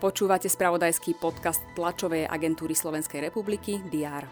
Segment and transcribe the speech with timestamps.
[0.00, 4.24] Počúvate spravodajský podcast tlačovej agentúry Slovenskej republiky DR.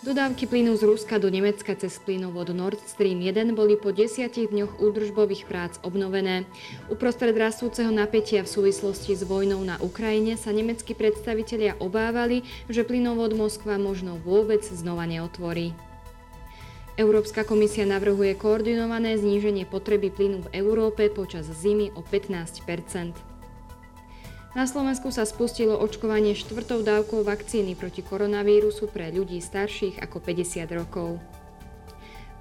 [0.00, 4.80] Dodávky plynu z Ruska do Nemecka cez plynovod Nord Stream 1 boli po desiatich dňoch
[4.80, 6.48] údržbových prác obnovené.
[6.88, 13.36] Uprostred rastúceho napätia v súvislosti s vojnou na Ukrajine sa nemeckí predstavitelia obávali, že plynovod
[13.36, 15.76] Moskva možno vôbec znova neotvorí.
[16.98, 23.30] Európska komisia navrhuje koordinované zníženie potreby plynu v Európe počas zimy o 15%
[24.50, 30.66] na Slovensku sa spustilo očkovanie štvrtou dávkou vakcíny proti koronavírusu pre ľudí starších ako 50
[30.74, 31.22] rokov.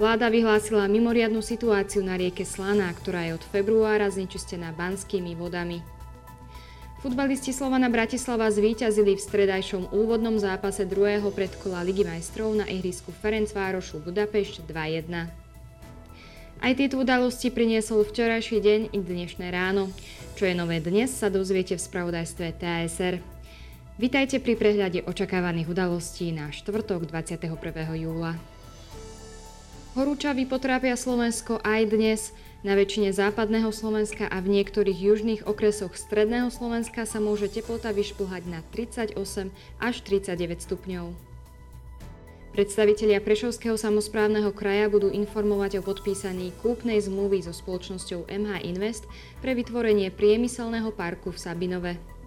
[0.00, 5.84] Vláda vyhlásila mimoriadnu situáciu na rieke Slana, ktorá je od februára znečistená banskými vodami.
[6.98, 14.02] Futbalisti Slovana Bratislava zvíťazili v stredajšom úvodnom zápase druhého predkola Ligy majstrov na ihrisku Ferencvárošu
[14.02, 15.30] Budapešť 2-1.
[16.58, 19.94] Aj tieto udalosti priniesol včerajší deň i dnešné ráno.
[20.34, 23.22] Čo je nové dnes, sa dozviete v spravodajstve TSR.
[24.02, 27.46] Vitajte pri prehľade očakávaných udalostí na štvrtok 21.
[27.94, 28.34] júla.
[29.94, 32.34] Horúčavy potrápia Slovensko aj dnes.
[32.66, 38.50] Na väčšine západného Slovenska a v niektorých južných okresoch stredného Slovenska sa môže teplota vyšplhať
[38.50, 39.14] na 38
[39.78, 41.14] až 39 stupňov.
[42.58, 49.06] Predstavitelia Prešovského samozprávneho kraja budú informovať o podpísaní kúpnej zmluvy so spoločnosťou MH Invest
[49.38, 52.17] pre vytvorenie priemyselného parku v Sabinove.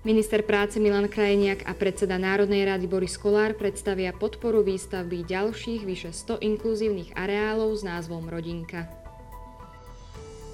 [0.00, 6.16] Minister práce Milan Krajeniak a predseda Národnej rady Boris Kolár predstavia podporu výstavby ďalších vyše
[6.16, 8.88] 100 inkluzívnych areálov s názvom Rodinka.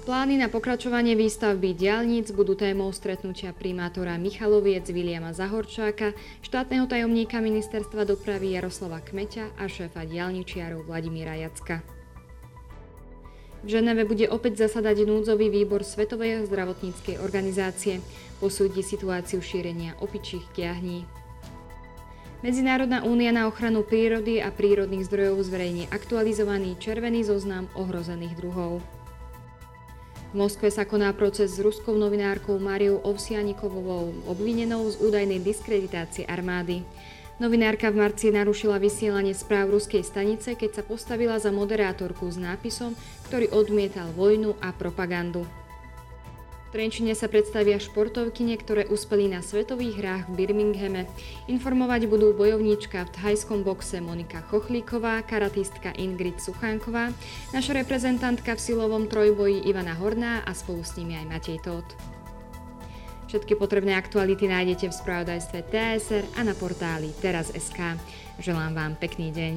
[0.03, 6.11] Plány na pokračovanie výstavby diálnic budú témou stretnutia primátora Michaloviec Viliama Zahorčáka,
[6.43, 11.96] štátneho tajomníka ministerstva dopravy Jaroslava Kmeťa a šéfa diálničiarov Vladimíra Jacka.
[13.67, 17.99] V Ženeve bude opäť zasadať núdzový výbor Svetovej zdravotníckej organizácie.
[18.39, 21.03] Posúdi situáciu šírenia opičích kiahní.
[22.47, 28.79] Medzinárodná únia na ochranu prírody a prírodných zdrojov zverejní aktualizovaný červený zoznam ohrozených druhov.
[30.31, 36.87] V Moskve sa koná proces s ruskou novinárkou Mariou Ovsianikovou, obvinenou z údajnej diskreditácie armády.
[37.37, 42.97] Novinárka v marci narušila vysielanie správ ruskej stanice, keď sa postavila za moderátorku s nápisom,
[43.29, 45.45] ktorý odmietal vojnu a propagandu.
[46.67, 51.07] V Trenčine sa predstavia športovkyne, ktoré uspeli na svetových hrách v Birminghame.
[51.47, 57.15] Informovať budú bojovníčka v thajskom boxe Monika Chochlíková, karatistka Ingrid Suchánková,
[57.55, 62.16] naša reprezentantka v silovom trojboji Ivana Horná a spolu s nimi aj Matej Tóth.
[63.27, 67.99] Všetky potrebné aktuality nájdete v spravodajstve TSR a na portáli teraz.sk.
[68.39, 69.53] Želám vám pekný deň.